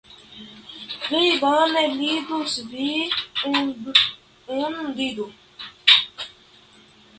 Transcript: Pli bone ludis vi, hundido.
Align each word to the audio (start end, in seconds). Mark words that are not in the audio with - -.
Pli 1.03 1.25
bone 1.43 1.83
ludis 1.97 2.55
vi, 2.71 2.87
hundido. 3.43 5.29